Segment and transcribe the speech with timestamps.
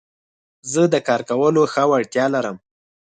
[0.71, 2.57] زه د کار کولو ښه وړتيا لرم.